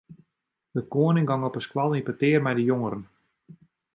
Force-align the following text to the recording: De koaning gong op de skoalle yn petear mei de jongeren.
De 0.77 0.83
koaning 0.93 1.27
gong 1.31 1.43
op 1.49 1.57
de 1.57 1.63
skoalle 1.67 1.97
yn 1.99 2.07
petear 2.07 2.41
mei 2.43 2.55
de 2.59 2.65
jongeren. 2.71 3.03